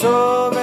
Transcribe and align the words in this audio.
So 0.00 0.59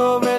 over. 0.00 0.29